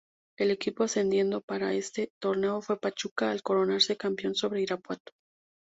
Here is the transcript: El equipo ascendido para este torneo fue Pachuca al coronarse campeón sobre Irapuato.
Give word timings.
El 0.39 0.49
equipo 0.49 0.83
ascendido 0.85 1.41
para 1.41 1.73
este 1.73 2.09
torneo 2.19 2.63
fue 2.63 2.79
Pachuca 2.79 3.29
al 3.29 3.43
coronarse 3.43 3.97
campeón 3.97 4.33
sobre 4.33 4.63
Irapuato. 4.63 5.11